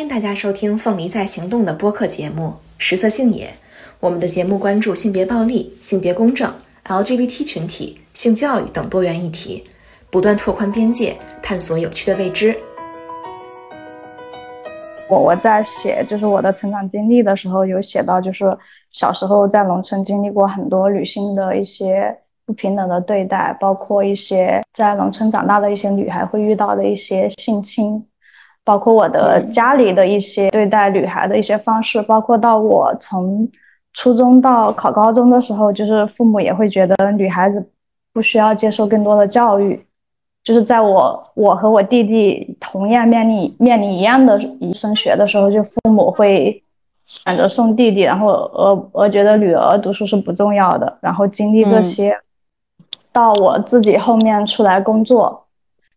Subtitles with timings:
[0.00, 2.46] 欢迎大家收听《凤梨在行动》的播客节目
[2.78, 3.48] 《食色性也》。
[4.00, 6.50] 我们的节目关注性别暴力、性别公正、
[6.86, 9.62] LGBT 群体、性教育等多元议题，
[10.08, 12.58] 不断拓宽边界，探索有趣的未知。
[15.10, 18.56] 我我在写就是我的成长经历的时候，有写到就是
[18.88, 28.02] 小时候在农村经历过很多女性的一些不平等的对待，包括一些在农村长大的一些女孩会遇到的一些性侵。
[28.70, 33.48] 包括我的家里的一些对待女孩的一些方式，包括到我从
[33.94, 37.68] 初中到考高中的时候，就是父母也会觉得女孩子
[38.12, 39.84] 不需要接受更多的教育。
[40.44, 44.40] 就是在我我和我弟弟同样面临面临一样的
[44.72, 46.62] 升学的时候，就父母会
[47.06, 50.96] 选择送弟弟，然后我我觉得女儿读书是不重要的。
[51.00, 52.16] 然后经历这些，
[53.10, 55.48] 到我自己后面出来工作。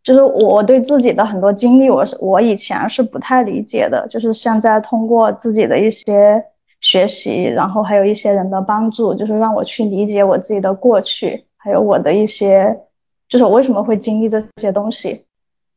[0.04, 4.06] 就是我对自己的很多经历，我是我以前是不太理解的。
[4.10, 6.44] 就是现在通过自己的一些
[6.82, 12.78] 学习，然后还有一些人的帮助，就是让我去理解我自己的过去，还有我的一些，
[13.30, 15.26] 就是我为什么会经历这些东西。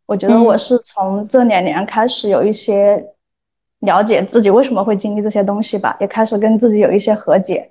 [0.06, 3.06] 我觉得我是从这两年开始有一些
[3.78, 7.70] 了解自己为什么会经历这些东西吧，也开始跟自己有一些和解。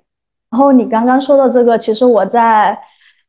[0.50, 2.78] 然后你刚刚说的这个，其实我在。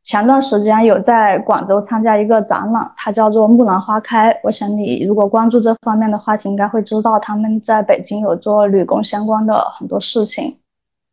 [0.08, 4.32] 前段时间有在广州参加一个展览，它叫做《木兰花开》。
[4.42, 10.56] 我想你如果关注这方面的话，应该会知道他们在北京有做女工相关的很多事情。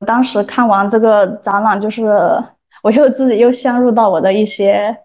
[0.08, 2.06] 当时看完这个展览，就是
[2.84, 4.96] 我又自己又陷入到我的一些，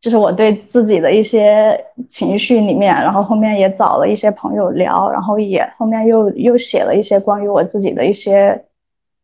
[0.00, 2.94] 就是我对自己的一些情绪里面。
[2.94, 8.64] 然后后面也找了一些朋友聊，然后也后面又又写了一些关于我自己的一些。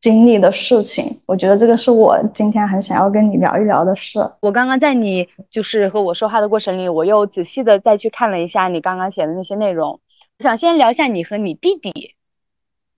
[0.02, 4.18] 经历的事情，我觉得这个是我今天很想要跟你聊一聊的事。
[4.40, 10.00] 我刚刚在你就是和我说话的过程里，我又仔细的再去看了一下你刚刚写的那些内容。
[10.38, 12.16] 我想先聊一下你和你弟弟，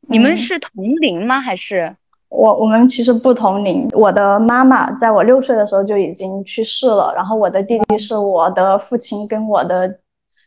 [0.08, 1.42] 你们是同龄吗？
[1.42, 1.94] 还是
[2.30, 3.86] 我我们其实不同龄。
[3.92, 9.98] 我的妈妈在我六岁的时候就已经去世了，然后我的弟弟是我的父亲跟我的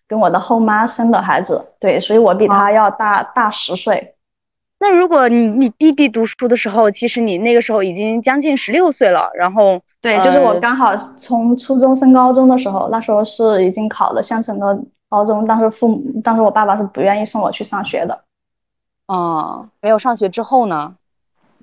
[0.07, 4.15] 跟我的后妈生的孩子，对，所以我比他要大大十岁。
[4.79, 14.79] 那如果你你弟弟读书的时候，其实你那个时候已经将近十六岁了，然后对，就是我刚好从初中升高中的时候，那时候是已经考了县城的
[15.09, 18.21] 高中，当时父母，当时我爸爸是不愿意送我去上学的。
[19.07, 20.95] 哦，没有上学之后呢？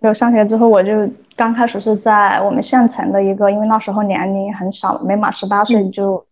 [0.00, 0.92] 没有上学之后，我就
[1.36, 6.26] 刚开始是在我们县城的一个，因为那时候年龄很小，没满十八岁就。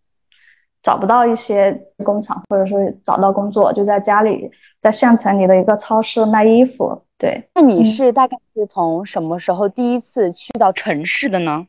[0.83, 4.51] 找不到一些工厂，或者说找到工作，就在家里，
[4.81, 7.01] 在县城里的一个超市卖衣服。
[7.17, 11.65] 对，那你是大概是从什么时候第一次去到城市的呢？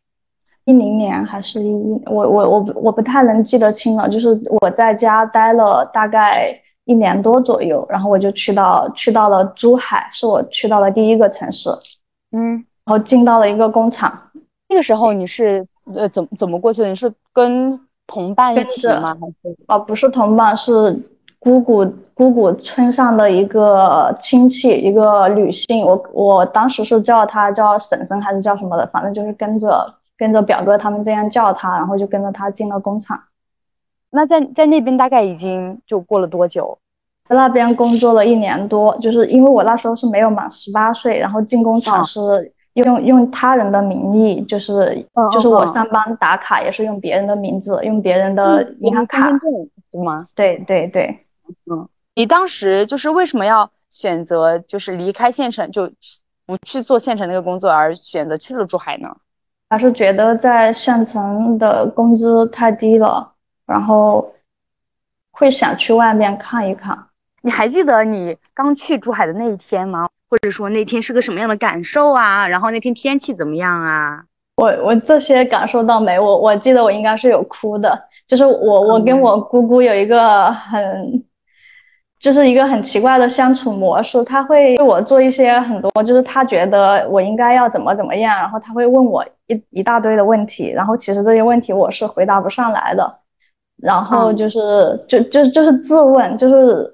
[0.64, 2.02] 一零年还是一一？
[2.06, 4.08] 我我我我不太能记得清了。
[4.08, 4.28] 就是
[4.60, 11.70] 我在家待了大概一年多左右，然后我就去到去到了珠海，是我去到了第一个城市。
[12.32, 12.54] 嗯，
[12.84, 14.30] 然后进到了一个工厂。
[14.68, 15.64] 那个时候你是
[15.94, 16.88] 呃怎怎么过去的？
[16.88, 19.16] 你是跟同伴一起吗？
[19.20, 21.00] 还是哦，不是同伴，是
[21.38, 25.84] 姑姑姑姑村上的一个亲戚，一个女性。
[25.84, 33.20] 我我当时是叫她叫婶婶还是叫什么的，反正就是跟着跟着表哥他们这样叫她，然后就跟着她进了工厂。
[34.10, 36.78] 那在在那边大概已经就过了多久？
[37.28, 42.52] 在那边工作了一年多，就是因为我那时候是没有满十八岁，然后进工厂是。
[42.74, 49.30] 用用他人的名义，就是就是我上班打卡也是用别人的名字，用别人的银行卡，
[49.90, 50.28] 对吗？
[50.34, 51.24] 对对对，
[51.70, 55.90] 嗯，你当时就是为什么要选择就是离开县城，就
[56.46, 59.16] 不去做县城那个工作，而选择去了珠海呢？
[59.70, 63.32] 还是觉得在县城的工资太低了，
[63.66, 64.34] 然后
[65.30, 67.06] 会想去外面看一看。
[67.40, 70.08] 你还记得你刚去珠海的那一天吗？
[70.34, 72.48] 或者说那天是个什么样的感受啊？
[72.48, 74.24] 然后那天天气怎么样啊？
[74.56, 76.18] 我我这些感受到没？
[76.18, 81.22] 我我记得我应该是有哭的，就是我我跟我姑姑有一个很，
[82.18, 84.24] 就是一个很奇怪的相处模式。
[84.24, 93.20] 他会对我做一些很多，就是他觉得我应该要怎么怎么样，然后他会问我一一大堆的问题，然后其实这些问题我是回答不上来的，
[93.80, 96.92] 然后就是就就就是自问，就是。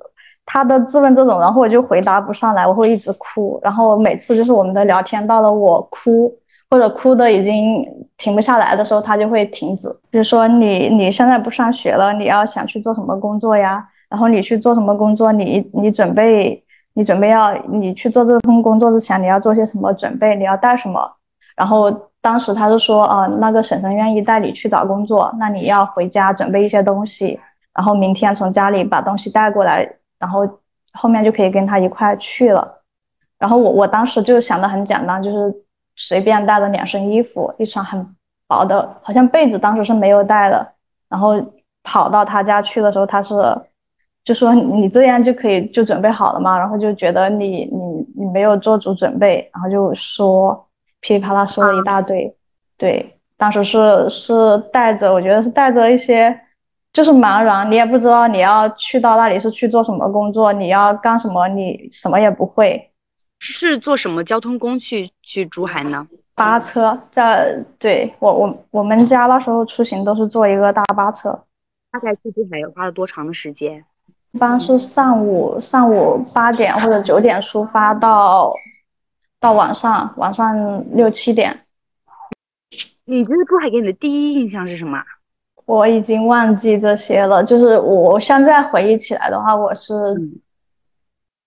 [0.52, 3.60] 他的质问这种，然后我就回答不上来，我会一直哭。
[3.62, 6.34] 然后每次就是我们的聊天到了我哭
[6.68, 7.86] 或者哭的已经
[8.16, 9.88] 停不下来的时候，他就会停止。
[10.10, 13.86] 比如说你你现在不上学了，你要想去做什么工作呀？
[14.08, 15.30] 然后你去做什么工作？
[15.30, 16.60] 你你准备
[16.94, 20.34] 你准备要你去做这份工作之前，你要做些什么准备？
[20.34, 21.12] 你要带什么？
[21.54, 21.88] 然后
[22.20, 27.38] 当时他就说啊，那个婶婶愿意带你去找工作，那你要回家准备一些东西，
[27.72, 29.88] 然后明天从家里把东西带过来。
[30.20, 30.60] 然后
[30.92, 32.82] 后面就可以跟他一块去了。
[33.38, 35.64] 然后我我当时就想的很简单，就是
[35.96, 38.14] 随便带了两身衣服，一床很
[38.46, 40.74] 薄的，好像被子当时是没有带的。
[41.08, 41.34] 然后
[41.82, 43.34] 跑到他家去的时候，他是
[44.24, 50.68] 就说你这样就可以就准备好了嘛，然后就觉得你你你没有做足准备，然后就说
[51.00, 52.36] 噼里啪啦说了一大堆。
[52.76, 56.38] 对，当时是是带着，我觉得是带着一些。
[56.92, 62.90] 就是茫然，你也不知道你要去到那里是去做什么工作，你要干什么，你什么也不会。
[63.38, 66.06] 是坐什么交通工具去珠海呢？
[66.34, 71.44] 巴车，在对我我我们家那时候出行都是坐一个大巴车。
[71.92, 73.84] 大概去珠海花了多长的时间？
[74.32, 78.52] 一般是上午上午八点或者九点出发，到
[79.40, 81.66] 到晚上晚上六七点。
[83.04, 85.02] 你觉得珠海给你的第一印象是什么？
[85.70, 89.94] 我已经忘记这些了，就是我现在回忆起来的话，我是，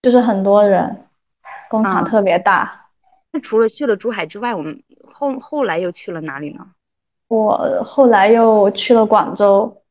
[0.02, 1.08] 就是很多人，
[1.70, 2.88] 工厂特别大。
[3.34, 6.68] 那除了去了珠海之外，我们后后来又去了哪里呢？
[7.28, 9.82] 我后来又去了广州，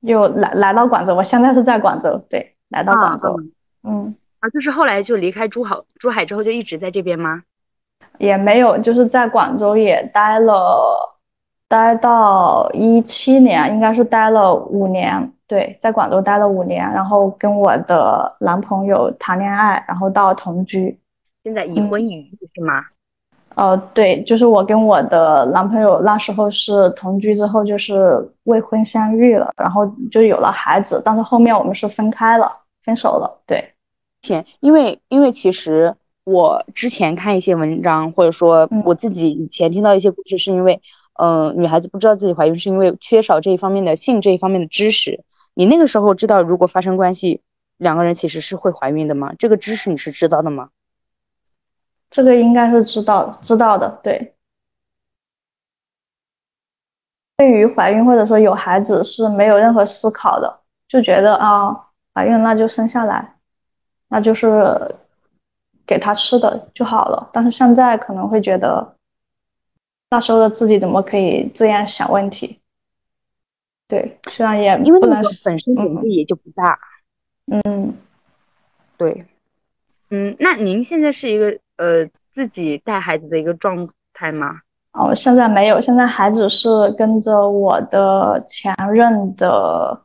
[0.00, 1.14] 又来来到广州。
[1.14, 3.38] 我现在是在广州，对，来到广州。
[3.82, 7.42] 嗯，啊，就是后来就离开珠海，珠海之后就一直在这边吗？
[8.16, 11.09] 也没有，就是在广州也待了。
[11.70, 15.32] 待到一七年，应该是待了五年。
[15.46, 20.98] 对，在广州待了五年，然后跟我的男朋友谈恋爱，然后到同居。
[21.44, 22.82] 现在已婚已育是吗？
[23.54, 33.42] 哦，对，就是我跟我的男朋友那时候是同居之后就是未婚先育了，然后就有了孩子，但是后面我们是分开了，分手了。
[33.46, 33.74] 对，
[34.22, 35.94] 前因为因为其实
[36.24, 40.80] 我之前看一些文章，或者说我自己以前听到一些故事，是因为。
[41.20, 45.22] 嗯，女孩子不知道自己怀孕是因为缺少这一方面的性这一方面的知识。
[45.52, 47.42] 你那个时候知道，如果发生关系，
[47.76, 49.34] 两个人其实是会怀孕的吗？
[49.38, 50.70] 这个知识你是知道的吗？
[52.08, 54.34] 这个应该是知道知道的，对。
[57.36, 63.36] 对于怀孕或者说有孩子是没有任何思考的，就觉得啊，怀孕那就生下来，
[64.08, 64.96] 那就是
[65.86, 67.28] 给他吃的就好了。
[67.30, 68.96] 但是现在可能会觉得。
[70.10, 72.60] 那时候的自己怎么可以这样想问题？
[73.86, 76.78] 对，虽然也因为本身年纪也就不大，
[77.46, 77.94] 嗯，
[78.96, 79.24] 对，
[80.10, 84.60] 嗯，那您现在是一个呃自己带孩子的一个状态吗？
[84.92, 86.68] 哦，现在没有，现在孩子是
[86.98, 90.02] 跟着我的前任的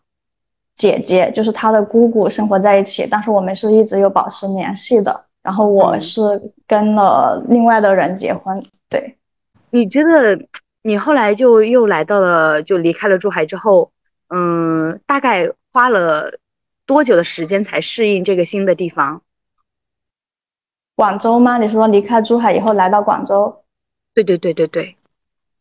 [0.76, 5.26] 姐姐，就是他的姑姑生活在一起，但是我们是一直有保持联系的。
[5.42, 9.18] 然后我是跟了另外的人结婚，对。
[9.72, 10.48] 你觉得
[10.82, 13.92] 你后来就又来到了，就离开了珠海之后，
[14.30, 16.40] 嗯，大概花了
[16.86, 19.22] 多久的时间才适应这个新的地方？
[20.96, 21.58] 广州吗？
[21.58, 23.64] 你说离开珠海以后来到广州？
[24.14, 24.96] 对对对对对，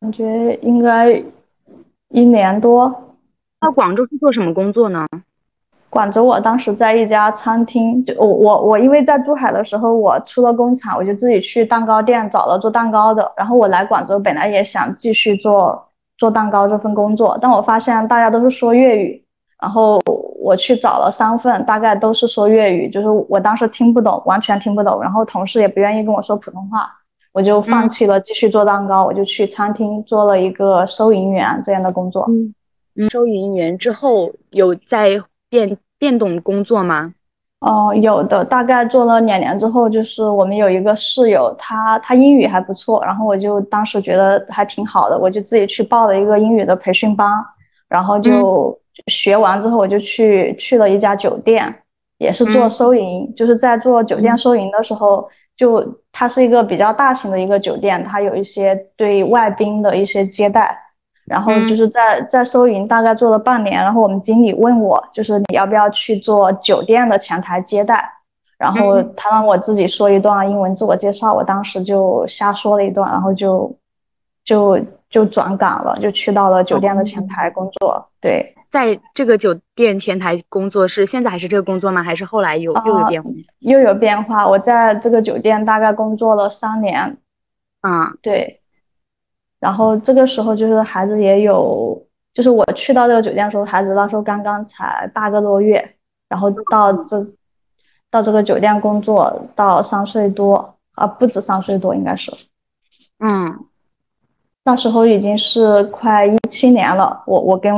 [0.00, 1.24] 感觉应该
[2.10, 3.16] 一年多。
[3.60, 5.08] 那广州是做什么工作呢？
[5.94, 13.32] 广州，我当时在一家餐厅，就我我我，因为在珠海的时候，我出了工厂，我就自己去蛋糕店找了做蛋糕的。
[13.36, 15.88] 然后我来广州，本来也想继续做
[16.18, 19.24] 做蛋糕这份工作，但我发现大家都是说粤语，
[19.62, 20.00] 然后
[20.42, 25.00] 我去找了三份，大概都是说粤语，就是我当时听不懂，完全听不懂。
[25.00, 26.90] 然后同事也不愿意跟我说普通话，
[27.32, 32.26] 我就放弃了继续做蛋糕，我就去餐厅做了一个收银员这样的工作。
[32.96, 35.78] 嗯，收银员之后有在变。
[35.98, 37.14] 变动工作吗？
[37.60, 47.26] 哦，有的，大概做了两年之后，就是我们有一个室友，他他英语还不错，然后我就当时觉得还挺好的，我就自己去报了一个英语的培训班，
[47.88, 51.82] 然后就学完之后，我就去去了一家酒店，
[52.18, 60.83] 也是做收银，就是在做酒店收银的时候，就它是一个比较大型的一个酒店，它有一些对外宾的一些接待。
[61.26, 63.82] 然后就是在在收银，大概做了半年。
[63.82, 68.10] 然后我们经理问我，就是你要不要去做酒店的前台接待？
[68.56, 73.76] 然后他让我自己说一段英文自我介绍，我当时就瞎说了一段，然后就
[74.44, 74.78] 就
[75.10, 78.08] 就转岗了，就去到了酒店的前台工作。
[78.20, 82.02] 对，在这个酒店前台工作是现在还是这个工作吗？
[82.02, 83.30] 还是后来有又有变化？
[83.58, 84.46] 又有变化。
[84.46, 87.16] 我在这个酒店大概工作了三年。
[87.80, 88.60] 啊，对。
[89.64, 91.98] 然后这个时候就是孩子也有，
[92.34, 95.96] 就是我去到这个酒店的时候，孩子那时候刚刚才八个多月，
[96.28, 97.26] 然后到这
[98.10, 102.30] 到这个酒店工作到三岁多啊，不止三岁多应该是，
[103.20, 103.58] 嗯，
[104.64, 107.74] 那时候已经是快一七年了，我我跟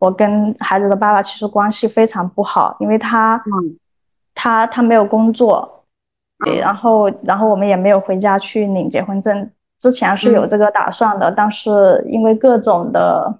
[0.00, 3.40] 我跟孩子的爸爸其实关系非常不好，因为他，
[4.34, 5.84] 他他没有工作，
[6.44, 9.48] 对，然后然后我们也没有回家去领结婚证。
[9.80, 13.34] 之前是有这个打算的，但是因为各种的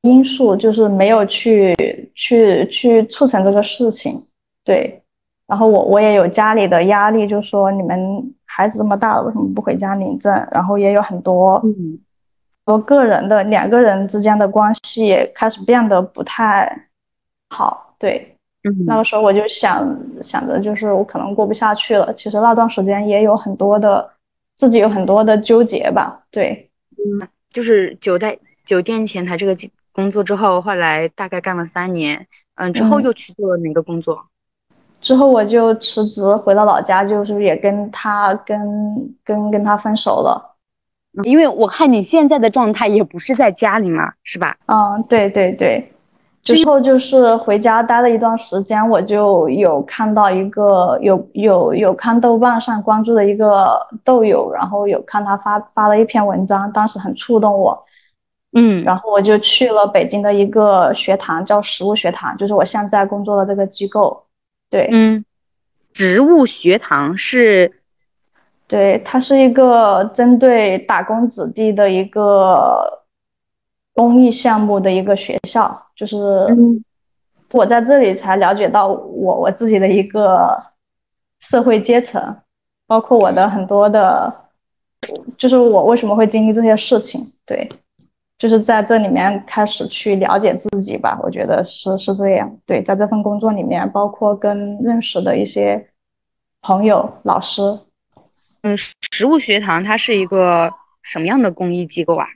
[0.00, 1.74] 因素，就是没有去
[2.12, 4.12] 去去促成这个事情。
[4.64, 5.00] 对，
[5.46, 10.32] 然后我我也有家里的压力，就说你们孩子这么大了，为什么不回家领证？
[10.50, 12.00] 然后也有很多，嗯，
[12.64, 16.88] 我个人的两个人之间的关系也开始变得不太
[17.50, 17.94] 好。
[17.96, 22.12] 对，嗯，那个时候我就想想着，就是我可能过不下去了。
[22.14, 24.10] 其实那段时间也有很多的。
[24.56, 29.54] 自己有很多的纠结吧，对，嗯，就是酒店酒店前台这个
[29.92, 34.26] 工作之后，后来大概干了三年，嗯，之后又去做了哪个工作？
[35.02, 40.56] 之后我就辞职回到老家，就是也跟他跟跟跟他分手了，
[41.22, 44.56] 因为我看你现在的状态也不是在家里嘛，是吧？
[44.66, 45.92] 嗯，对对对。
[46.46, 57.84] 之后就是回家待了一段时间，我就有看到一个有有有看豆瓣上关注的一个豆友，然后有看他发发了一篇文章，当时很触动我，
[58.52, 64.26] 嗯，然后我就去了北京的一个学堂，叫食物学堂，就是我现在工作的这个机构，
[64.70, 65.24] 对，嗯，
[65.92, 67.80] 植物学堂是，
[68.68, 73.02] 对，它是一个针对打工子弟的一个
[73.94, 75.85] 公益项目的一个学校。
[75.96, 76.18] 就是
[77.52, 80.62] 我在这里才了解到我我自己的一个
[81.40, 82.36] 社会阶层，
[82.86, 84.50] 包括我的很多的，
[85.38, 87.68] 就是我为什么会经历这些事情，对，
[88.38, 95.88] 就是在这里面开始去了解自己吧，我觉得是是这样，对，在这份工作里面，包括跟认识的一些
[96.60, 97.78] 朋友、老师，
[98.62, 98.76] 嗯，
[99.12, 102.26] 食物学堂它是一个什么样的公益机构啊？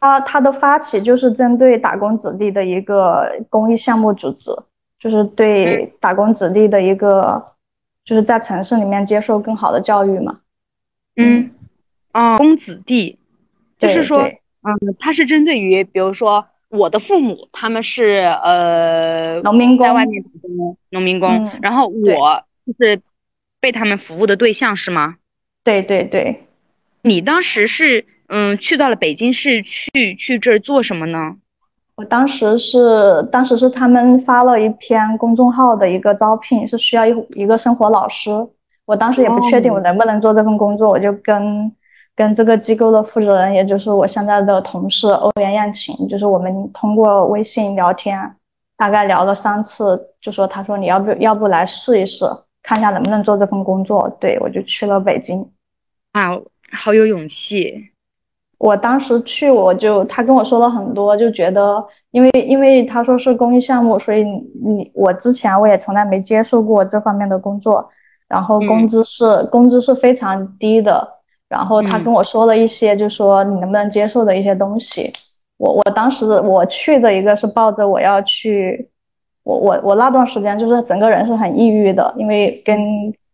[0.00, 4.50] 它它的发起就是针对打工子弟的一个公益项目组织，
[4.98, 7.44] 就是对打工子弟的一个，
[8.02, 10.40] 就是在城市里面接受更好的教育嘛。
[11.16, 11.50] 嗯，
[12.12, 13.18] 啊，工子弟，
[13.78, 23.02] 就是说，嗯，它是针对于，比如说我的父母他们是呃农民工，在外面打工，农民工，然后我就是
[23.60, 25.16] 被他们服务的对象是吗？
[25.62, 26.46] 对对对，
[27.02, 28.06] 你当时是。
[28.32, 31.34] 嗯，去到了北京市，去去这儿做什么呢？
[31.96, 38.30] 我当时是，当时是他们发了一篇公众号的一个招聘，是需要一一个生活老师。
[38.86, 41.72] 我当时也不确定我能不能做这份工作，我就跟
[42.14, 48.36] 跟这个机构的负责人，也就是我现在的同事欧阳艳琴，就是我们通过微信聊天，
[48.76, 52.24] 大概聊了三次，就说他说你要不要不来试一试，
[52.62, 54.08] 看一下能不能做这份工作。
[54.20, 55.50] 对我就去了北京，
[56.12, 56.30] 啊，
[56.72, 57.89] 好有勇气。
[58.60, 67.88] 我当时去，我就他跟我说了很多，就觉得，因为因为他说是公益项目，所以你我之前我也从来没接受过这方面的工作，
[68.28, 71.08] 然后工资是工资是非常低的，
[71.48, 75.10] 然后他跟我说了一些，就说你能不能接受的一些东西，
[75.56, 78.90] 我我当时我去的一个是抱着我要去，
[79.42, 82.78] 我我我那段时间就是整个人是很抑郁的，因为跟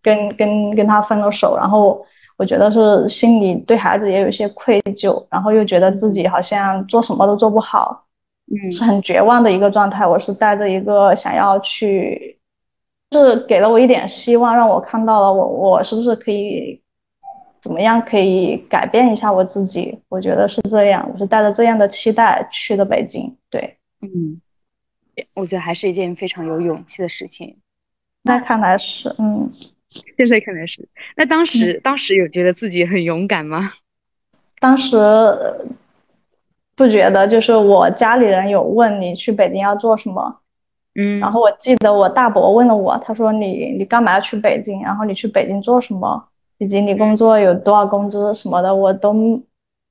[0.00, 2.06] 跟跟跟他分了手，然后。
[2.38, 8.04] 我觉得是心里对孩子也有一些愧疚，然后又觉得自己好像做什么都做不好，
[8.52, 10.06] 嗯，是很绝望的一个状态。
[10.06, 12.38] 我是带着一个想要去，
[13.12, 16.82] 是给了我一点希望，让我看到了我我是不是可以
[17.62, 19.98] 怎么样可以改变一下我自己。
[20.10, 23.34] 我觉得是这样，我是带着这样的期待去的北京。
[23.48, 24.42] 对，嗯，
[25.34, 27.56] 我觉得还是一件非常有勇气的事情。
[28.22, 29.50] 那看来是，嗯。
[30.16, 33.72] 现在可能是，那当时当时有觉得自己很勇敢吗？
[34.60, 34.96] 当时
[36.74, 40.40] 不觉得，就是我家里人有问你去北京要做什么，
[40.94, 44.82] 嗯，然后我记得我大伯问了我，他说你你干嘛要去北京？
[44.82, 46.28] 然后你去北京做什么？
[46.58, 49.12] 以及你工作有多少工资什么的，我都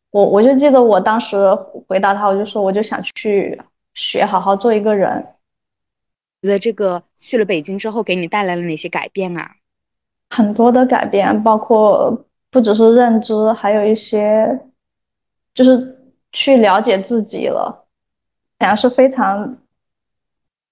[0.10, 1.38] 我我就记得我当时
[1.88, 3.62] 回答他，我就说我就想去
[3.94, 5.28] 学，好好做一个人。
[6.42, 9.56] 觉得这个去了北京之后，给你带来了哪些改变啊？
[10.30, 14.60] 很多的改变，包括不只是认知，还有一些
[15.54, 15.98] 就是
[16.32, 17.86] 去了解自己了。
[18.60, 19.58] 好像是非常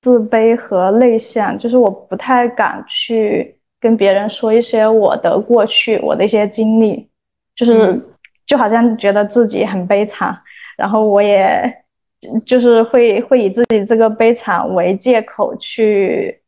[0.02, 7.10] 自卑和内向，就是我不太敢去跟别人说一些我的过去，我的一些经历，
[7.56, 8.02] 就是
[8.46, 10.42] 就好像觉得自己很悲惨，
[10.78, 11.84] 然后我也
[12.46, 16.43] 就是会会以自己这个悲惨为借口去。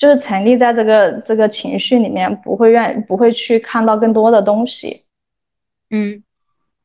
[0.00, 5.04] 就是沉溺在这个这个情绪里面，不会愿不会去看到更多的东西。
[5.90, 6.24] 嗯，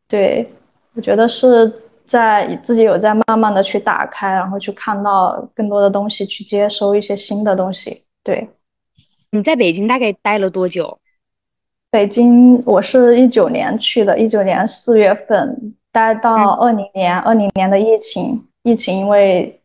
[0.10, 0.52] 对，
[0.96, 8.04] 我觉得是在自己有在慢慢的去打开，然后去看到更多的东西，去接收一些新的东西。
[8.22, 8.50] 对，
[9.32, 11.00] 你在北京大概待了多久？
[11.90, 19.62] 北京，我是一九年去的，一九年四月份待到二零年，二零年的疫情，疫情因为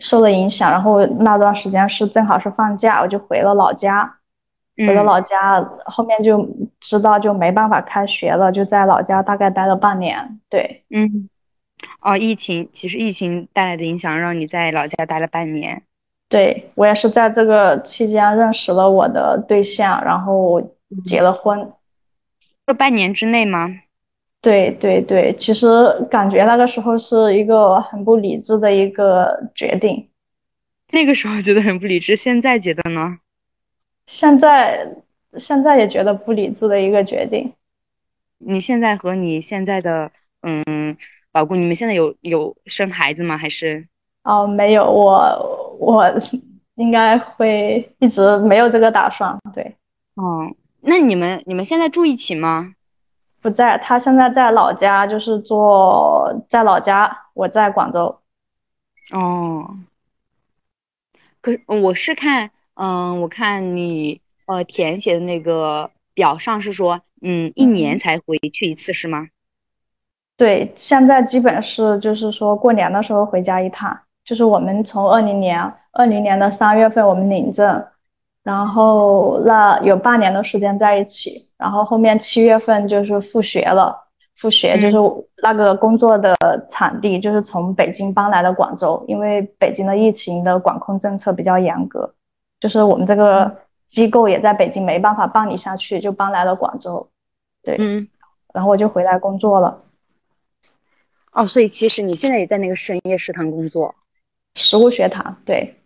[0.00, 4.18] 受了影响，然后那段时间是正好是放假，我就回了老家，
[4.76, 6.48] 回了老家，后面就
[6.80, 10.40] 知道就没办法开学了，就在老家大概待了半年。
[10.48, 11.28] 对，嗯，
[12.00, 15.82] 哦，疫情其实疫情带来的影响让你在老家待了半年。
[16.28, 20.62] 对我也是在这个期间认识了我的对象，然后。
[21.06, 21.72] 结了婚，
[22.66, 23.70] 这半年之内吗？
[24.42, 25.66] 对对对，其实
[26.10, 30.08] 感觉那个时候是一个很不理智的一个决定。
[30.90, 33.18] 那个时候觉得很不理智，现在觉得呢？
[34.08, 34.96] 现在
[35.36, 37.52] 现在也觉得不理智的一个决定。
[38.38, 40.10] 你现在和你现在的
[40.42, 40.96] 嗯
[41.32, 43.38] 老公，你们现在有有生孩子吗？
[43.38, 43.86] 还是？
[44.24, 46.12] 哦，没有，我我
[46.74, 49.38] 应该会一直没有这个打算。
[49.54, 49.76] 对，
[50.16, 50.52] 哦。
[50.80, 52.74] 那你们你们现在住一起吗？
[53.42, 58.20] 不在，他现在在老家，就是做在老家，我在广州。
[59.10, 59.78] 哦，
[61.40, 69.26] 可是我是看，嗯，我看你呃填写的那个表上是说，嗯，一年才回去一次是吗？
[70.36, 77.84] 对，现在基本是就是说过年的时候回家一趟，就是我们从二零年二零年的三月份我们领证。
[78.42, 83.96] 然后那有半年的时间在一起，然后后面七月份就是复学了，
[84.34, 86.34] 复学就是那个工作的
[86.68, 92.14] 场地就是从北京搬来了广州，因为北京的疫情的管控政策比较严格，
[92.58, 97.08] 就是我们这个机构也在北京没办法办理下去，就搬来了广州。
[97.62, 98.08] 对，嗯，
[98.52, 99.82] 然后我就回来工作了。
[101.30, 103.94] 哦，所以其实你现在也在那个深夜食堂工作，
[104.54, 105.76] 食物学堂，对，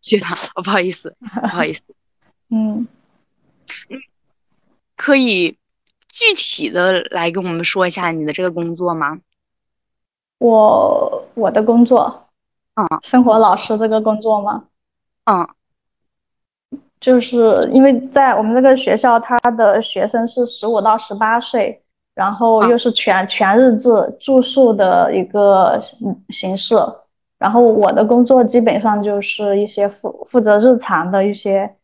[0.00, 1.82] 学堂，哦，不好意思，不好意思。
[2.48, 2.86] 嗯，
[4.96, 5.58] 可以
[6.08, 9.18] 具体的来跟我们说一下你的这个工作吗？
[10.38, 12.28] 我我的工作，
[12.76, 14.64] 嗯，生活老师这个工作吗？
[15.24, 15.48] 嗯，
[17.00, 21.82] 就是因为在我们这个学校，他的学生是十五到十八岁，
[22.14, 25.78] 然后又是全全日制住宿的一个
[26.28, 26.76] 形式，
[27.38, 31.76] 然后我的工作基本上就是一些负负责日常的一些。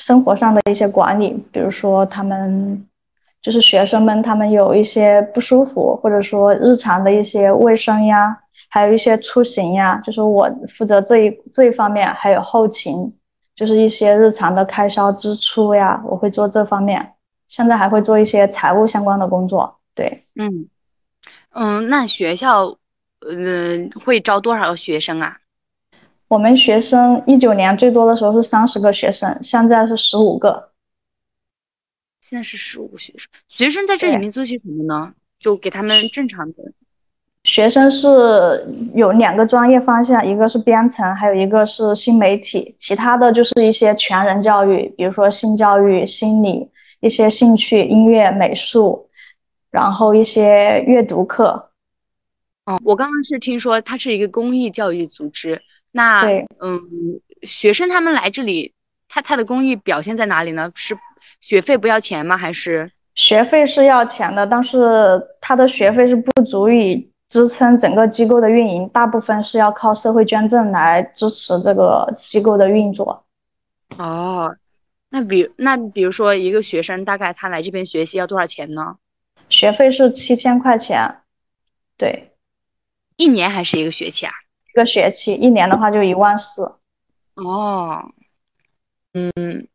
[0.00, 2.86] 生活上的一些管理，比如说他们
[3.42, 8.38] 就是学生们，他们有一些不舒服，或者说日常的一些卫生呀，
[8.70, 13.14] 还有一些出行呀，就是我负责这一这一方面，还有后勤，
[13.54, 17.12] 就是一些日常的开销支出呀，我会做这方面。
[17.46, 19.80] 现在还会做一些财务相关的工作。
[19.94, 20.68] 对，嗯
[21.52, 22.76] 嗯，那学校
[23.28, 25.36] 嗯会招多少个学生啊？
[26.30, 30.70] 我们学生一九年最多的时候是三十个学生，现在是十五个。
[32.20, 35.12] 现在是十五个学生，学生在这里面做些什么呢？
[35.40, 36.72] 就给他们正常的。
[37.42, 38.06] 学生是
[38.94, 42.76] 有两个专业方向，一个是编程，还有一个是新媒体。
[42.78, 49.08] 其他的就是一些全人教育，比如说性教育、心理、一些兴趣、音乐、美术，
[49.72, 51.72] 然后一些阅读课。
[52.66, 55.60] 哦，我刚刚是听说它是一个公益教育组织。
[55.92, 56.24] 那
[56.60, 58.74] 嗯，学生他们来这里，
[59.08, 60.70] 他他的公益表现在哪里呢？
[60.74, 60.96] 是
[61.40, 62.36] 学费不要钱吗？
[62.36, 73.24] 还是学费是要钱的，但是他的学费是不足以支撑整个机构的运营，大部分是要靠社会捐赠来支持这个机构的运作。
[73.98, 74.54] 哦，
[75.08, 78.96] 那比那比如说一个学生大概他来这边学习要多少钱呢？
[79.48, 81.22] 学费是七千块钱，
[81.96, 82.30] 对，
[83.16, 84.32] 一年还是一个学期啊？
[84.72, 86.76] 一个学期，一年的话就一万四。
[87.34, 88.12] 哦，
[89.14, 89.66] 嗯，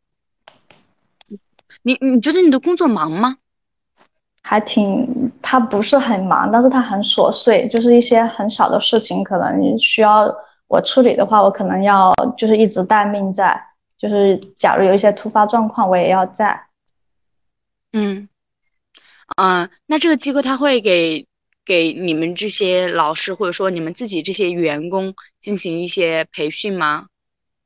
[1.83, 3.37] 你你觉得你的工作忙吗？
[4.41, 10.33] 还挺，他不是很忙，但是他很琐碎，就是一些很小的事情，可能需要
[10.67, 13.59] 我处理的话，我可能要就是一直待命在，
[13.97, 16.67] 就是假如有一些突发状况，我也要在。
[17.91, 18.29] 嗯，
[19.37, 21.27] 嗯，那这个机构他会给。
[21.65, 27.07] 给你们这些老师，或者说你们自己这些员工进行一些培训吗？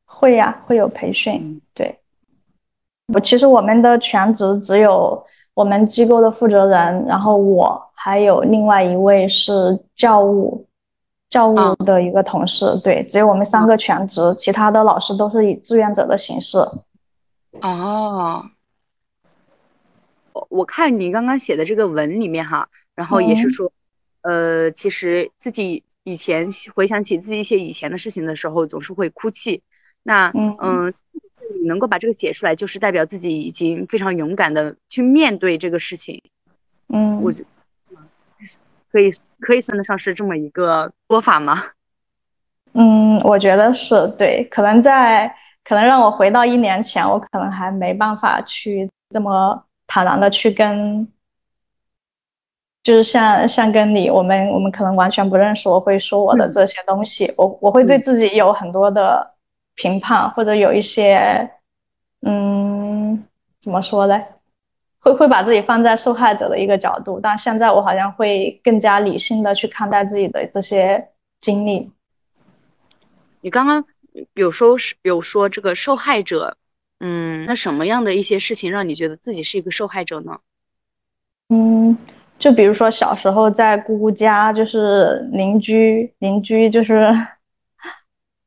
[0.06, 1.62] 会呀，会有培训。
[1.74, 2.00] 对，
[3.14, 10.66] 我其实我们的全职只有我们机构的负责人，然后我还有另外一位是教务，
[11.30, 12.80] 教务的一个同事。
[12.82, 16.58] 对，只有我们三个全职，其他的老师都是以志愿者的形式。
[17.62, 18.46] 哦，
[20.32, 23.70] 我我看你刚刚写的这个文里面哈，然后也是说。
[24.22, 29.64] 呃，其实自己以前回想起自己一些以前的事情的时候，总是会哭泣。
[30.04, 30.94] 那嗯，
[31.62, 36.22] 你能够把这个写出来，就是代表自己已经非常勇敢的去面对这个事情。
[36.88, 37.32] 嗯，我
[38.92, 41.64] 可以可以算得上是这么一个说法吗？
[42.74, 44.48] 嗯，我觉得是对。
[44.50, 51.08] 可能在可能让我回到一年前，我可能还没办法去这么坦然的去跟，
[52.82, 59.36] 就是像像跟你，我们我们可能完全不认识，我会说我的这些东西，我我会对自己有很多的
[59.76, 61.52] 评判，或者有一些，
[62.22, 63.24] 嗯，
[63.62, 64.22] 怎么说呢？
[65.02, 71.90] 会会把自己放在受害者的一个角度，但现在我好像会更加理性的去看待自己的这些经历。
[73.42, 73.86] 你刚刚
[74.34, 76.58] 有说是有说这个受害者，
[77.00, 80.40] 嗯，那什么样的一些事情让你觉得自己是一个受害者呢？
[81.48, 81.98] 嗯，
[82.40, 87.14] 就比如说小时候在姑姑家，就是邻居邻居，就是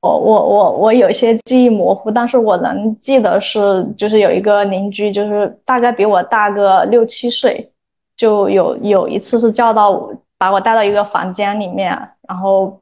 [0.00, 7.70] 我我我我有些记忆模糊，但是我能记得是就是有一个邻居，就是大概比我大个六七岁，
[8.16, 11.90] 就有有一次是叫到我，把我带到一个房间里面，
[12.26, 12.81] 然后。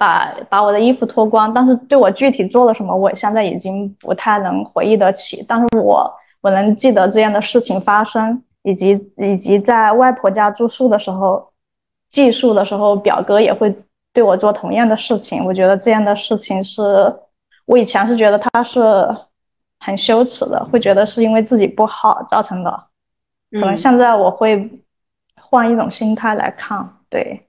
[0.00, 5.44] 把把我的衣服脱光，但是对我具体做了什么，我现在已经不太能回忆得起。
[5.46, 11.52] 但是我我能记得这样的事情发生，以及以及在外婆家住宿的时候，
[12.08, 13.74] 寄宿的时候，表哥也会
[14.12, 15.44] 对我做同样的事情。
[15.44, 16.82] 我觉得这样的事情是，
[17.66, 18.80] 我以前是觉得他是
[19.78, 22.84] 很羞耻的，会觉得是因为自己不好造成的。
[23.52, 24.82] 可能现在我会
[25.34, 27.46] 换一种心态来看，对，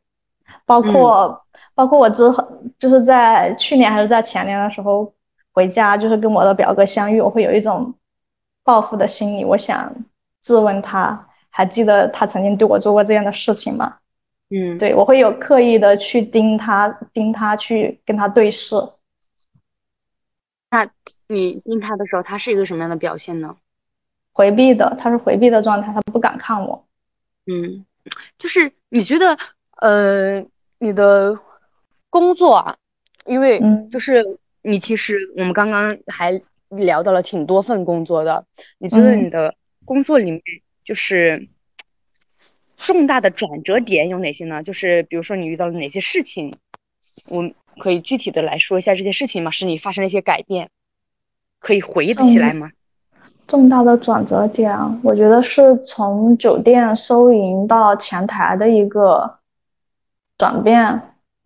[0.65, 1.39] 包括。
[1.74, 2.45] 包括我之后，
[2.78, 5.12] 就是在去年还是在前年的时候
[5.54, 7.95] 回家，就是跟我的表哥相遇，我会有一种
[8.62, 9.45] 报复的心理。
[9.45, 9.91] 我想
[10.41, 13.97] 质问他，还记得他曾经对我做过这样的事情吗？
[14.49, 18.75] 嗯，对我会有刻意的去盯他，盯他去跟他对视。
[20.69, 20.88] 那
[21.27, 23.58] 你盯他的时候，他是一个什么样的表现呢？
[24.34, 26.86] 回避的，他是回避的状态，他不敢看我。
[27.45, 27.86] 嗯，
[28.38, 29.38] 就是你觉得，
[29.77, 30.45] 呃，
[30.80, 31.38] 你的。
[32.13, 32.75] 工作啊，
[33.25, 38.45] 因为就是你其实我们刚刚还聊到了挺多份工作的，
[38.80, 39.56] 你觉得你的
[39.91, 40.41] 工作里面
[40.86, 41.49] 就是
[42.77, 44.63] 重大的转折点有哪些呢？
[44.63, 46.54] 就是比如说你遇到了哪些事情，
[47.27, 49.51] 我可以具体的来说一下这些事情吗？
[49.51, 50.69] 使你发生了一些改变，
[51.60, 52.71] 可以回忆得起来吗？
[53.47, 54.73] 重大的转折点，
[55.04, 59.39] 我觉得是从酒店收银到前台的一个
[60.38, 61.01] 转变。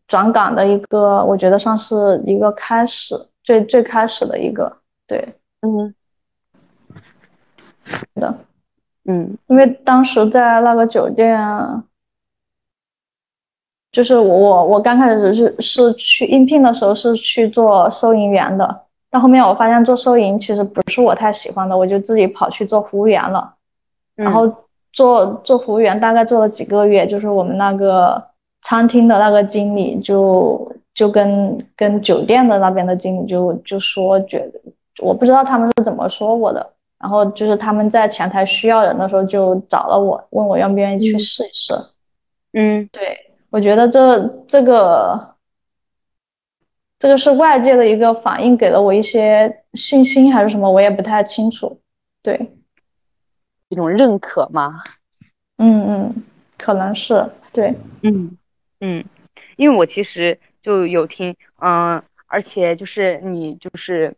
[0.08, 4.78] 转岗的一个，我觉得算是一个开始，最最开始的一个，
[5.08, 5.96] 对，嗯，
[8.16, 8.38] 的，
[9.06, 11.40] 嗯，因为当时在那个酒店，
[13.92, 23.56] 就是我我我刚开始是是去应聘的时候是去做收银员的，但后面我发现做收银其实不是我太喜欢的，我就自己跑去做服务员了，
[24.16, 24.52] 然后
[24.92, 28.24] 做做服务员大概做了几个月，就是我们那个。
[28.68, 34.60] 餐厅的那个经理就就跟跟酒店的那边的经理就就说，觉得
[35.04, 41.74] 我不知道他们是怎么说我的，然后就是他们在前台需要人的时候就找了我，问我愿不愿意去试一试。
[42.54, 45.36] 嗯，对，我觉得这这个
[46.98, 51.80] 这个是外界的一个反应，给了我一些信心还是什么，我也不太清楚。
[52.24, 52.56] 对，
[53.70, 54.82] 一种认可吗？
[55.58, 56.24] 嗯嗯，
[56.58, 58.38] 可能是对，嗯。
[58.82, 59.06] 嗯，
[59.56, 64.14] 因为我其实就有听，嗯，而且就是你就是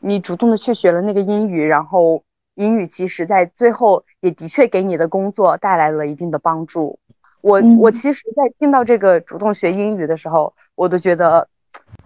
[0.00, 2.22] 你主动的去学了那个英语，然后
[2.54, 6.98] 英语其实在最后也的确给你的工作带来了一定的帮助。
[7.40, 11.48] 我我其实，在听到这个主动学英语的时候，我都觉得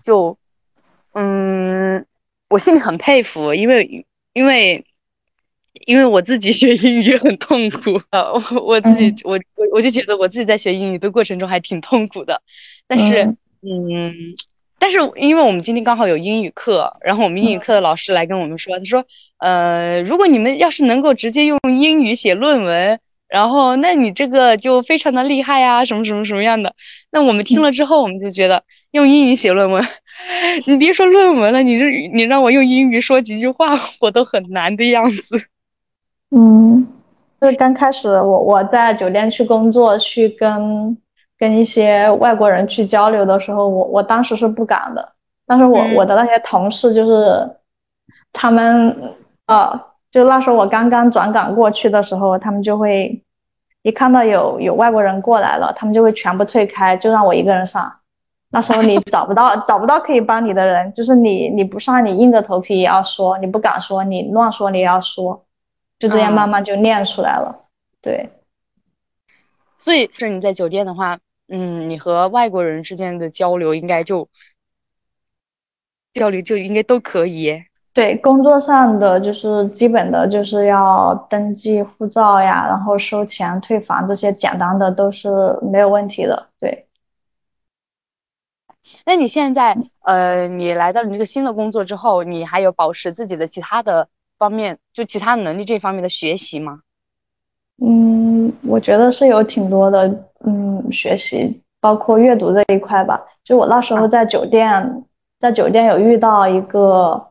[0.02, 0.38] 就，
[1.12, 2.06] 嗯，
[2.48, 4.84] 我心里很佩服，因为因为。
[5.86, 12.40] 因为我自己学英语很痛苦啊，我我自己我我我就觉得我自己在学英语的过程中还挺痛苦的，
[12.86, 13.24] 但是
[13.60, 14.14] 嗯，
[14.84, 19.06] 但是因为我们今天刚好有英语课，然后我们英语课的老师来跟我们说，他说
[19.38, 26.74] 呃，如果你们要是能够直接用英语写论文，然后那你这个就非常的厉害啊，什么什么什么样的？
[27.10, 29.82] 那我们听了之后，我们就觉得用英语写论文，
[30.68, 35.46] 你别说论文了，你这你让我用英语说几句话，我都很难的样子。
[36.30, 36.86] 嗯，
[37.40, 40.94] 就是刚开始我我在酒店去工作，去跟
[41.38, 45.12] 跟一些外国人去交流的时候，我我当时是不敢的。
[45.46, 47.56] 但是我我的那些同事就是
[48.32, 49.14] 他们
[49.46, 49.78] 呃，
[50.10, 53.22] 就那时候我刚刚转岗过去的时候，他们就会
[53.82, 57.96] 一看到有有外国人过来了，他们就会全部退开，就让我一个人上。
[58.48, 65.44] 那时候你 找不到找不到可以帮你的人，就是你你不上，你硬着头皮也要说，你不敢说，你乱说你也要说，
[65.98, 67.66] 就这样慢慢就练出来了。
[68.00, 68.30] 对，
[69.78, 74.28] 所以是你在酒店的话，嗯，你和外国人之间的交流应该就
[76.12, 77.64] 交流就应该都可以。
[77.92, 85.30] 对，工作上的就是基本的就是要登记护照呀，然后收钱退房这些简单的都是
[85.62, 86.48] 没有问题的。
[86.58, 86.88] 对。
[89.06, 96.80] 那你现在，呃，你来到你这个新的工作之后，你还有保持自己的其他的方面，就其他能力这方面的学习吗？
[97.80, 100.08] 嗯，我觉得是有挺多的，
[100.46, 103.24] 嗯，学习包括阅读这一块吧。
[103.42, 105.04] 就我那时候在酒店，
[105.38, 107.30] 在酒店有遇到一个，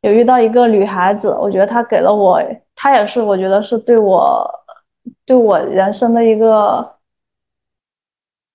[0.00, 2.42] 有遇到一个女孩子，我觉得她给了我，
[2.74, 4.48] 她也是我觉得是对我，
[5.24, 6.96] 对我人生的一个，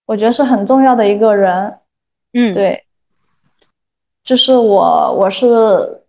[0.06, 1.80] 我觉得是很重要的一个人。
[2.34, 2.86] 嗯，对，
[4.24, 6.04] 就是我，我是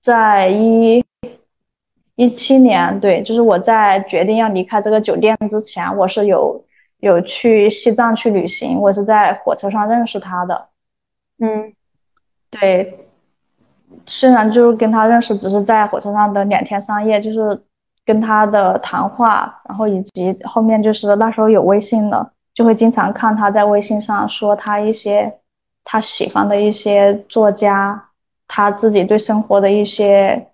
[0.00, 1.04] 在一
[2.16, 6.64] 一七年，对，就是我在决定要离开这个酒店之前，我是有
[6.98, 10.68] 有去西藏去旅行，我是在火车上认识他的。
[11.38, 11.72] 嗯，
[12.50, 13.06] 对，
[14.06, 17.62] 虽然就是跟他认识只是在火车上的两天三夜，就是
[18.04, 22.32] 跟他的谈话，然后以及后面就是那时候有微信了。
[22.54, 25.40] 就会经常看他在微信上说他一些
[25.84, 28.08] 他喜欢的一些作家，
[28.48, 30.48] 他自己对生活的一些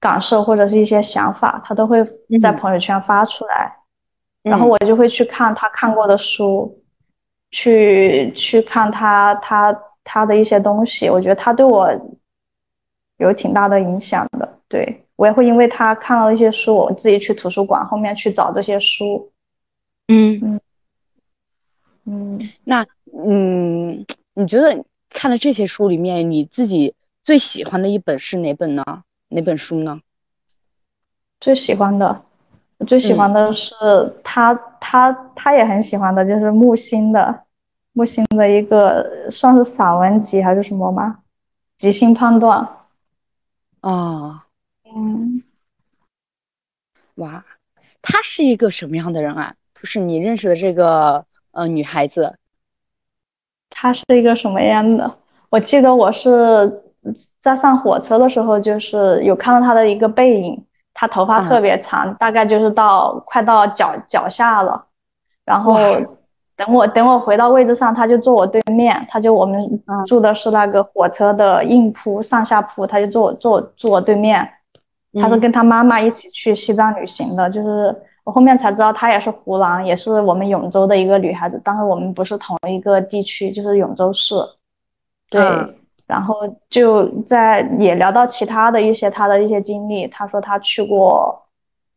[0.00, 2.02] 感受或者是一些想法，他都会
[2.40, 3.76] 在朋友圈发出来，
[4.42, 6.82] 然后我就会去看他看过的书，
[7.50, 11.90] 去去看他他他的一些东西，我觉得他对我
[13.18, 14.58] 有挺大的影响的。
[14.68, 19.30] 对我也会因为他看了一些书，我自己去图书馆后面去找这些书。
[20.08, 20.60] 嗯嗯。
[22.04, 29.02] 嗯，那嗯，你觉得看了这些书里面，你自己最喜欢的一本是哪本呢？
[29.30, 30.00] 哪本书呢？
[31.40, 32.22] 最喜欢的，
[32.76, 33.74] 我最喜欢的是
[34.22, 37.44] 他，他他也很喜欢的，就是木心的，
[37.92, 41.22] 木心的一个算是散文集还是什么吗？
[41.78, 42.68] 即兴判断。
[43.80, 44.46] 啊，
[44.84, 45.42] 嗯，
[47.14, 47.44] 哇，
[48.02, 49.54] 他是一个什么样的人啊？
[49.74, 51.24] 就是你认识的这个。
[51.52, 52.38] 呃，女孩子，
[53.70, 55.18] 她是一个什么样的？
[55.48, 56.89] 我记得我是
[57.40, 64.86] 在上火车的时候，就是有看到他的一个背影，他头发特别长，大概就是到快到脚脚下了。
[65.44, 65.78] 然后
[66.56, 74.48] 等我等我回到位置上，他就坐我对面，他就我们住的是那个火车的硬铺上下铺，他就坐我坐坐我对面。
[75.20, 77.94] 他是跟他妈妈一起去西藏旅行的，就是。
[78.22, 84.34] 我后面才知道她也是湖南，也是我们永州的一个女孩子，但是我们不是同一个地区，就是永州市。
[85.30, 85.40] 对，
[86.10, 86.34] 然后
[86.68, 91.46] 就在也聊到其他的一些他的一些经历，他说他去过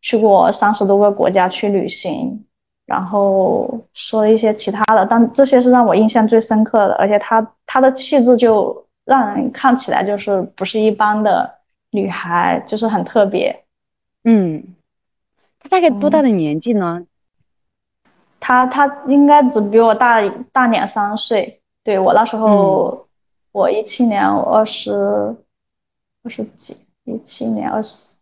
[0.01, 2.45] 去过三十多个国家去旅行，
[2.85, 11.55] 然后说一些其他的，但这些是让我印象最深刻的，而且他他的气质就让人看起来就是不是一般的
[11.89, 13.63] 女孩，就是很特别。
[14.23, 14.75] 嗯。
[15.59, 17.05] 他大概多大的年纪呢？
[18.41, 20.21] 他他应该只比我大
[20.51, 21.61] 大两三岁。
[21.85, 23.07] 对我那时候，
[23.53, 24.91] 我一七年我二十
[26.23, 28.17] 二十几，一七年二十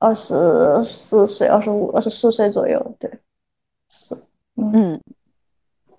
[0.00, 2.96] 二十四岁，二十五二十四岁左右。
[2.98, 3.08] 对，
[3.88, 4.16] 是，
[4.56, 5.00] 嗯，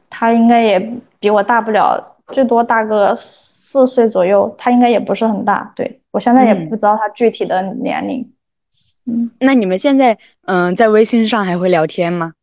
[0.09, 0.77] 他应该也
[1.19, 4.53] 比我大不了，最多大个四岁左右。
[4.57, 5.71] 他应该也不是很大。
[5.73, 8.33] 对我现在也不知道他具体的年龄。
[9.05, 12.33] 嗯，那你们现在嗯在微信上还会聊天吗？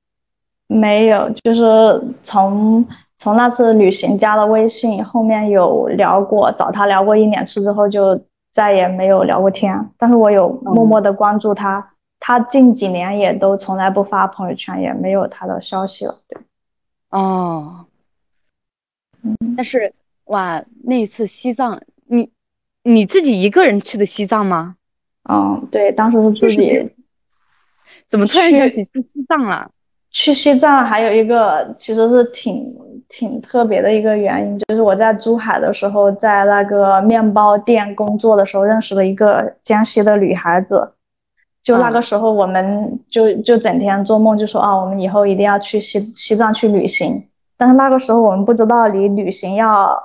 [0.66, 1.62] 没有，就是
[2.22, 2.86] 从
[3.18, 8.20] 从那次旅行加了微信，后面有聊过，找他聊过一两次之后，就
[8.52, 9.90] 再也没有聊过天。
[9.98, 16.20] 但是我有默默的关注他，他近几年也都从来不发朋友圈，也没有他的消息了。
[16.28, 16.40] 对，
[17.10, 17.86] 哦，
[19.22, 19.92] 嗯，但是
[20.26, 22.30] 哇，那次西藏，你
[22.84, 24.76] 你自己一个人去的西藏吗？
[25.28, 26.94] 嗯，对，当时是自己，
[28.08, 29.72] 怎么突然想起去西藏了？
[30.10, 32.74] 去西藏还有一个其实是挺
[33.08, 40.92] 挺特别的一个原因，就是我在珠海的时候，在那个面包店工作的时候，认识了一个江西的女孩子。
[41.62, 47.28] 就那个时候，我们就就整天做梦，就说啊，我们以后一定要去西西藏去旅行。
[47.56, 50.04] 但是那个时候我们不知道你旅行要。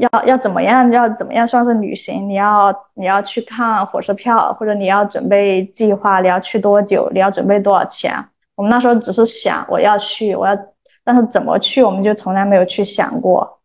[0.00, 0.90] 要要怎么样？
[0.90, 2.28] 要怎么样算是旅行？
[2.28, 7.08] 你要你要去看火车票，或者你要准备计划，你要去多久？
[7.12, 8.12] 你要准备多少钱？
[8.56, 10.58] 我们那时候只是想我要去，我要
[11.04, 13.60] 但是怎么去我们就从来没有去想过。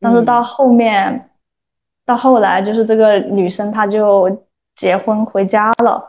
[0.00, 1.30] 但是到后面，
[2.06, 4.44] 到后来就是这个女生她就
[4.76, 6.04] 结婚回家了，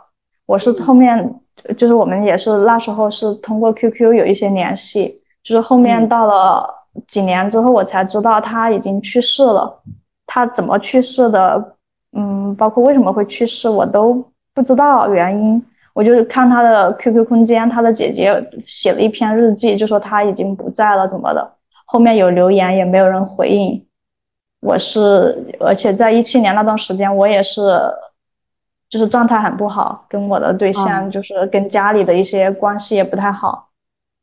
[0.46, 1.40] 我是后面
[1.78, 6.70] 就是我们也是那时候是通过 QQ 有一些联系，就是后面到了
[7.08, 9.82] 几年之后我才知道她已经去世了，
[10.26, 11.76] 她怎么去世的，
[12.12, 15.66] 嗯，包括为什么会去世我都不知道原因。
[15.96, 21.54] 我就看他的 QQ 空间，他的姐姐写了一篇日记，就说他已经不在了，怎么的？
[21.86, 23.88] 后面有留言也没有人回应。
[24.60, 27.62] 我是，而且在一七年那段时间，我也是，
[28.90, 33.70] 就是状态很不好，跟我的对象，就是跟家里的一些关系也不太好。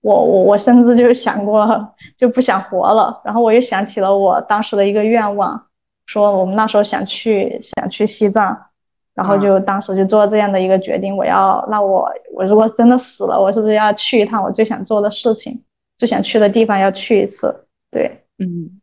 [0.02, 3.18] 我我我甚至就想过就不想活了。
[3.24, 5.68] 然后我又想起了我当时的一个愿望，
[6.04, 8.66] 说我们那时候想去想去西藏。
[9.14, 15.62] 然后就当时就做这样的一个决定，我要那我我如果真的死了，我是不是要去一趟我最想做的事情，
[15.98, 17.66] 最想去的地方要去一次？
[17.90, 18.78] 对，嗯。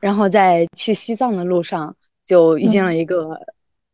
[0.00, 3.40] 然后在去西藏的路上，就遇见了一个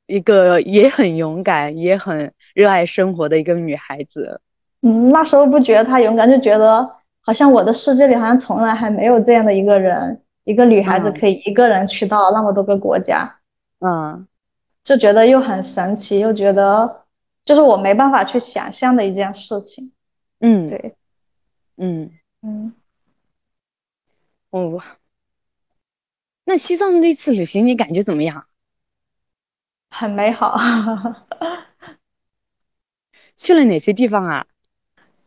[0.06, 4.40] 一个也很勇敢、也很热爱生活的一个女孩子。
[4.82, 13.22] 嗯，那时候不觉得她勇敢，就觉得好像我的世界里好像从来还没有这样的一个人，一个女孩子可以一个人去到那么多个国家。
[13.22, 13.41] 嗯，
[14.84, 17.04] 就觉得又很神奇，又觉得
[17.44, 19.92] 就是我没办法去想象的一件事情。
[20.40, 20.96] 嗯，对，
[21.76, 22.10] 嗯
[22.42, 22.72] 嗯，
[24.50, 24.82] 哦，
[26.44, 28.46] 那西藏那次旅行你感觉怎么样？
[29.90, 30.58] 很美好。
[33.36, 34.46] 去了哪些地方啊？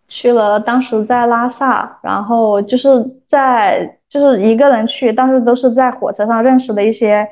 [0.09, 7.29] 去了，当时在拉萨，然后就是在就是一个人去，但是都是在火车上认识的一些。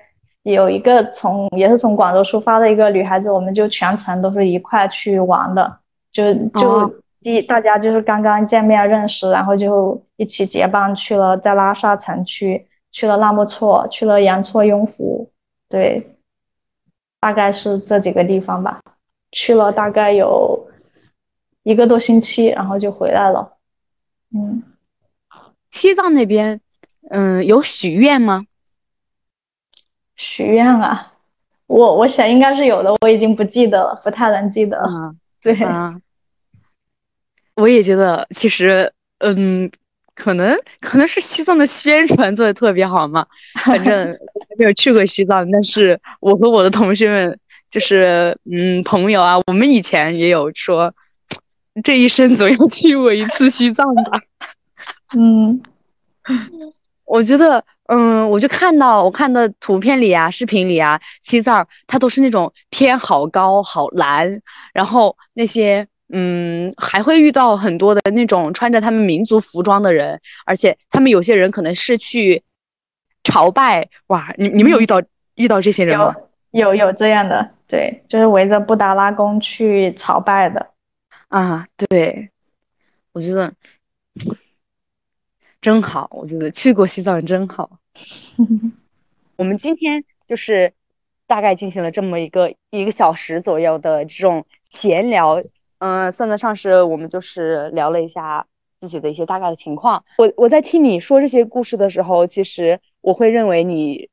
[0.52, 5.80] 有一个从也是从广州出发的一个女孩子，我们就全程都是一块去玩的，
[6.12, 15.32] 就就第大家就是刚刚见面认识，然后就一起结伴去了在拉萨城区，去了纳木错，去了羊错雍湖，
[15.70, 16.18] 对，
[17.22, 18.82] 大概是这几个地方吧，
[19.32, 20.68] 去了大概有
[21.64, 23.54] 一个多星期，然后就回来了。
[24.36, 24.62] 嗯，
[25.72, 26.60] 西藏那边，
[27.10, 28.46] 嗯，有许愿吗？
[30.24, 31.12] 许愿啊，
[31.68, 35.14] 我我想应该是有的，我已经不记得了，不太能记得了。
[35.44, 35.54] 对，
[37.56, 39.70] 我也觉得，其实，嗯，
[40.16, 43.28] 可能可能是西藏的宣传做的特别好嘛。
[43.66, 44.18] 反正
[44.58, 47.38] 没有去过西藏，但是我和我的同学们，
[47.70, 50.96] 就是嗯朋友啊，我们以前也有说，
[51.84, 54.22] 这一生总要去过一次西藏吧。
[55.18, 55.62] 嗯，
[57.04, 57.66] 我觉得。
[57.88, 64.42] 嗯，我就看到我看的图片里啊，视频里啊，西藏它都是那种天好高好蓝，
[64.74, 72.44] 然后那些嗯还会遇到很多的那种穿着他们民族服装的人，而且他们有些人可能是去
[73.24, 75.02] 朝拜，哇，你你们有遇到
[75.36, 76.16] 遇到这些人吗？
[76.52, 80.68] 有有这样的，对，就是围着布达拉宫去朝拜的，
[81.28, 82.30] 啊，对，
[83.12, 83.54] 我觉得。
[85.64, 87.80] 真好，我觉得去过西藏真好。
[89.38, 90.74] 我们今天就是
[91.26, 95.42] 大概进行了这么一个一个小时左右的这种闲聊，
[95.78, 98.46] 嗯，算得上是我们就是聊了一下
[98.82, 100.04] 自己的一些大概的情况。
[100.18, 104.10] 我我在听你说这些故事的时候，其实我会认为你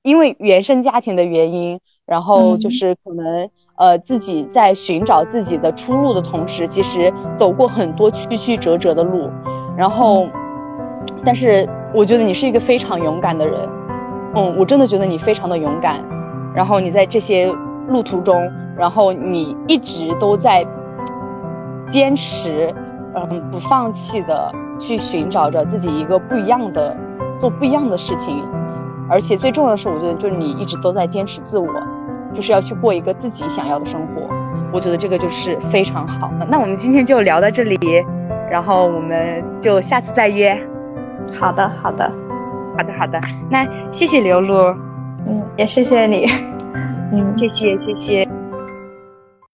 [0.00, 9.30] 因为原生家庭的原因，然后就是可能呃自己在寻找自己的出路的同时，其实走过很多曲曲折折的路，
[9.76, 10.26] 然后。
[11.24, 13.68] 但是我觉得你是一个非常勇敢的人，
[14.34, 16.00] 嗯，我真的觉得你非常的勇敢。
[16.54, 17.52] 然后你在这些
[17.88, 20.64] 路途中，然后你一直都在
[21.88, 22.72] 坚持，
[23.14, 26.96] 嗯，不放弃的去寻找着自己一个不一样的，
[27.40, 28.44] 做不一样的事情。
[29.08, 31.68] 而且最重要的是，我觉得就是你一直都在坚持自我，
[32.32, 34.22] 就是要去过一个自己想要的生活。
[34.72, 36.30] 我觉得这个就是非常好。
[36.48, 37.78] 那我们今天就聊到这里，
[38.50, 40.56] 然后我们就下次再约。
[41.32, 42.10] 好的，好的，
[42.76, 43.20] 好的，好的。
[43.50, 44.74] 那谢谢刘露，
[45.26, 46.26] 嗯，也谢谢你，
[47.12, 48.28] 嗯，谢谢，谢谢。